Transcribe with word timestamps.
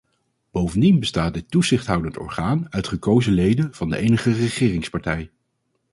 Bovendien 0.51 0.99
bestaat 0.99 1.33
dit 1.33 1.51
toezichthoudend 1.51 2.17
orgaan 2.17 2.73
uit 2.73 2.87
gekozen 2.87 3.33
leden 3.33 3.73
van 3.73 3.89
de 3.89 3.97
enige 3.97 4.31
regeringspartij. 4.31 5.29